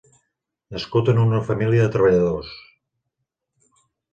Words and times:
Nascut 0.75 1.11
en 1.13 1.21
una 1.25 1.41
família 1.49 1.85
de 1.89 1.93
treballadors. 1.97 2.51